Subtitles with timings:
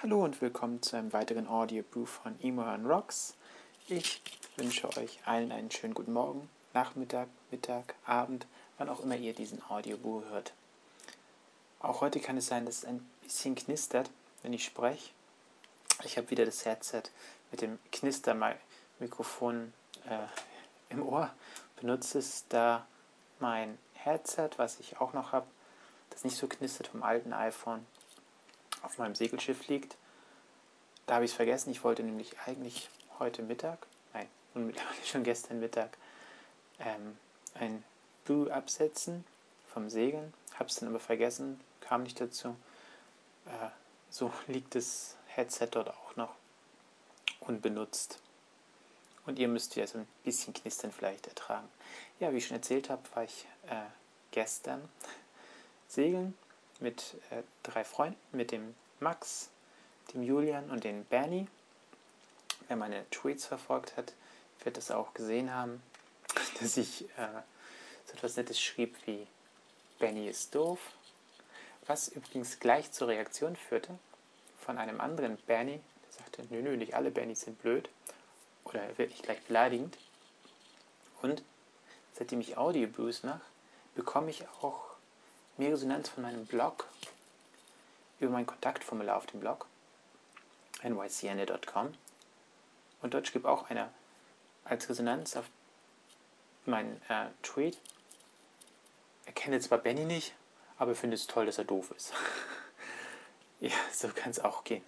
[0.00, 3.34] Hallo und willkommen zu einem weiteren Audioboo von Emo and Rocks.
[3.88, 4.22] Ich
[4.56, 9.60] wünsche euch allen einen schönen guten Morgen, Nachmittag, Mittag, Abend, wann auch immer ihr diesen
[9.68, 10.52] Audioboo hört.
[11.80, 14.08] Auch heute kann es sein, dass es ein bisschen knistert,
[14.44, 15.10] wenn ich spreche.
[16.04, 17.02] Ich habe wieder das Headset
[17.50, 19.72] mit dem Knistermikrofon
[20.08, 21.28] äh, im Ohr.
[21.80, 22.86] Benutze es da
[23.40, 25.48] mein Headset, was ich auch noch habe,
[26.10, 27.84] das nicht so knistert vom alten iPhone
[28.82, 29.96] auf meinem Segelschiff liegt.
[31.06, 31.70] Da habe ich es vergessen.
[31.70, 32.88] Ich wollte nämlich eigentlich
[33.18, 34.28] heute Mittag, nein,
[35.04, 35.96] schon gestern Mittag,
[36.80, 37.16] ähm,
[37.54, 37.82] ein
[38.24, 39.24] Boo absetzen
[39.72, 40.34] vom Segeln.
[40.54, 42.56] Habe es dann aber vergessen, kam nicht dazu.
[43.46, 43.68] Äh,
[44.10, 46.34] so liegt das Headset dort auch noch
[47.40, 48.20] unbenutzt.
[49.26, 51.68] Und ihr müsst ja so ein bisschen Knistern vielleicht ertragen.
[52.18, 53.84] Ja, wie ich schon erzählt habe, war ich äh,
[54.30, 54.88] gestern
[55.88, 56.36] segeln
[56.80, 59.50] mit äh, drei Freunden, mit dem Max,
[60.14, 61.46] dem Julian und dem Bernie.
[62.68, 64.12] Wer meine Tweets verfolgt hat,
[64.64, 65.82] wird das auch gesehen haben,
[66.60, 67.28] dass ich äh,
[68.06, 69.26] so etwas Nettes schrieb wie
[69.98, 70.78] Benny ist doof,
[71.86, 73.98] was übrigens gleich zur Reaktion führte
[74.60, 77.88] von einem anderen Bernie, der sagte, nö, nö, nicht alle Bernys sind blöd
[78.64, 79.96] oder wirklich gleich beleidigend.
[81.22, 81.42] Und
[82.12, 83.40] seitdem ich Audioboost mache,
[83.94, 84.87] bekomme ich auch
[85.58, 86.88] mehr Resonanz von meinem Blog
[88.20, 89.66] über mein Kontaktformular auf dem Blog
[90.82, 91.94] nycn.com
[93.02, 93.90] und dort schrieb auch einer
[94.64, 95.46] als Resonanz auf
[96.64, 97.78] meinen äh, Tweet,
[99.26, 100.34] er kennt zwar Benny nicht,
[100.78, 102.12] aber findet es toll, dass er doof ist.
[103.60, 104.84] ja, so kann es auch gehen.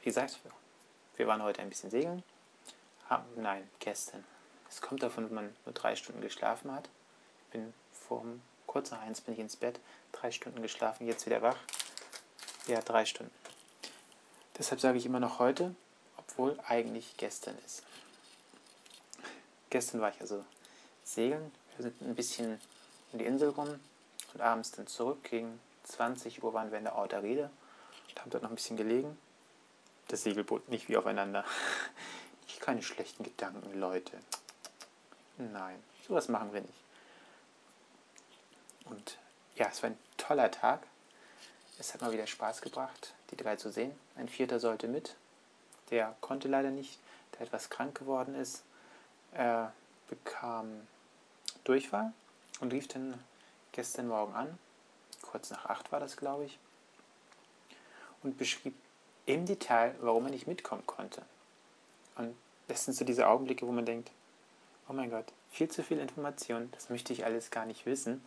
[0.00, 0.38] Wie gesagt,
[1.16, 2.22] wir waren heute ein bisschen segeln.
[3.08, 4.24] Haben, nein, gestern.
[4.68, 6.88] Es kommt davon, wenn man nur drei Stunden geschlafen hat.
[7.46, 7.74] Ich bin
[8.06, 8.24] vor
[8.66, 9.80] kurz nach eins bin ich ins Bett,
[10.12, 11.56] drei Stunden geschlafen, jetzt wieder wach.
[12.66, 13.32] Ja, drei Stunden.
[14.58, 15.74] Deshalb sage ich immer noch heute,
[16.16, 17.82] obwohl eigentlich gestern ist.
[19.70, 20.44] Gestern war ich also
[21.04, 21.52] segeln.
[21.76, 22.60] Wir sind ein bisschen
[23.12, 23.80] um die Insel rum
[24.34, 25.22] und abends dann zurück.
[25.24, 27.50] Gegen 20 Uhr waren wir in der Outer Rede
[28.08, 29.18] und haben dort noch ein bisschen gelegen.
[30.08, 31.44] Das Segelboot nicht wie aufeinander.
[32.60, 34.18] Keine schlechten Gedanken, Leute.
[35.38, 36.85] Nein, sowas machen wir nicht.
[39.56, 40.82] Ja, es war ein toller Tag.
[41.78, 43.92] Es hat mal wieder Spaß gebracht, die drei zu sehen.
[44.14, 45.16] Ein vierter sollte mit.
[45.90, 46.98] Der konnte leider nicht,
[47.34, 48.62] der etwas krank geworden ist.
[49.32, 49.72] Er
[50.08, 50.86] bekam
[51.64, 52.12] Durchfall
[52.60, 53.22] und rief dann
[53.72, 54.58] gestern Morgen an.
[55.22, 56.58] Kurz nach acht war das, glaube ich.
[58.22, 58.74] Und beschrieb
[59.24, 61.22] im Detail, warum er nicht mitkommen konnte.
[62.16, 62.36] Und
[62.68, 64.10] das sind so diese Augenblicke, wo man denkt,
[64.88, 68.24] oh mein Gott, viel zu viel Information, das möchte ich alles gar nicht wissen.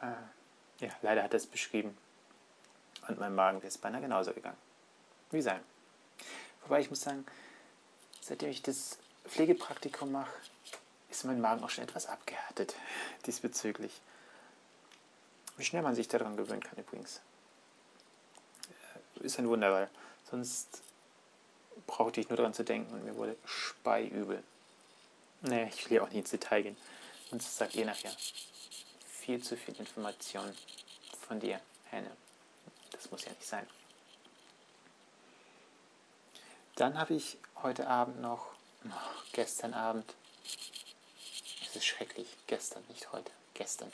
[0.00, 1.96] Äh, ja, leider hat er es beschrieben.
[3.08, 4.58] Und mein Magen ist beinahe genauso gegangen.
[5.30, 5.60] Wie sein.
[6.62, 7.24] Wobei ich muss sagen,
[8.20, 10.32] seitdem ich das Pflegepraktikum mache,
[11.10, 12.74] ist mein Magen auch schon etwas abgehärtet
[13.26, 14.00] diesbezüglich.
[15.56, 17.20] Wie schnell man sich daran gewöhnen kann übrigens.
[19.20, 19.88] Äh, ist ein Wunder, weil
[20.30, 20.82] sonst
[21.86, 24.42] brauchte ich nur daran zu denken und mir wurde speiübel.
[25.42, 26.76] Nee, ich will ja auch nicht ins Detail gehen.
[27.30, 28.12] Sonst sagt ihr nachher
[29.26, 30.56] viel zu viel Information
[31.26, 31.60] von dir,
[31.90, 32.10] Henne.
[32.92, 33.66] Das muss ja nicht sein.
[36.76, 38.46] Dann habe ich heute Abend noch,
[38.84, 40.14] oh, gestern Abend,
[41.64, 43.90] es ist schrecklich, gestern, nicht heute, gestern,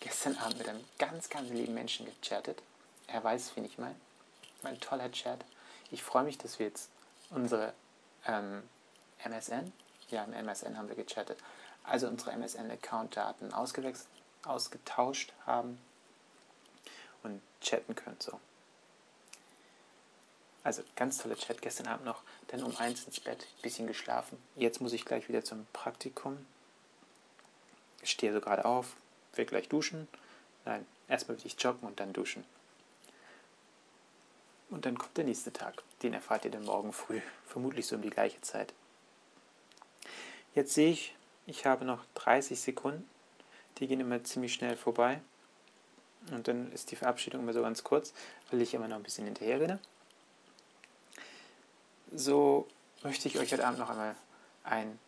[0.00, 2.60] gestern Abend mit einem ganz, ganz lieben Menschen gechattet.
[3.06, 3.96] Er weiß, wen ich meine.
[4.62, 5.42] Mein toller Chat.
[5.92, 6.90] Ich freue mich, dass wir jetzt
[7.30, 7.72] unsere
[8.26, 8.62] ähm,
[9.24, 9.72] MSN,
[10.10, 11.38] ja, im MSN haben wir gechattet,
[11.84, 14.08] also unsere MSN-Account-Daten ausgewechselt
[14.46, 15.78] ausgetauscht haben
[17.22, 18.22] und chatten könnt.
[18.22, 18.38] So.
[20.62, 22.22] Also ganz toller Chat gestern Abend noch.
[22.48, 24.38] Dann um eins ins Bett, bisschen geschlafen.
[24.56, 26.44] Jetzt muss ich gleich wieder zum Praktikum.
[28.02, 28.96] Ich stehe so gerade auf,
[29.34, 30.08] will gleich duschen.
[30.64, 32.44] Nein, erstmal will ich joggen und dann duschen.
[34.70, 35.82] Und dann kommt der nächste Tag.
[36.02, 37.20] Den erfahrt ihr dann morgen früh.
[37.46, 38.72] Vermutlich so um die gleiche Zeit.
[40.54, 41.14] Jetzt sehe ich,
[41.46, 43.08] ich habe noch 30 Sekunden
[43.78, 45.20] die gehen immer ziemlich schnell vorbei.
[46.30, 48.14] Und dann ist die Verabschiedung immer so ganz kurz,
[48.50, 49.78] weil ich immer noch ein bisschen hinterher rede.
[52.12, 52.66] So
[53.02, 54.14] möchte ich euch heute Abend noch einmal
[54.62, 54.98] ein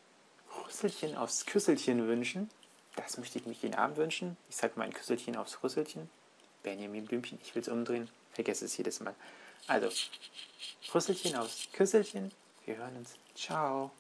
[0.64, 2.50] Rüsselchen aufs Küsselchen wünschen.
[2.96, 4.36] Das möchte ich mich jeden Abend wünschen.
[4.48, 6.10] Ich sage mal ein Küsselchen aufs Rüsselchen.
[6.62, 8.08] Benjamin Blümchen, ich will es umdrehen.
[8.32, 9.14] Vergesse es jedes Mal.
[9.66, 9.88] Also,
[10.94, 12.32] Rüsselchen aufs Küsselchen.
[12.64, 13.14] Wir hören uns.
[13.34, 13.90] Ciao.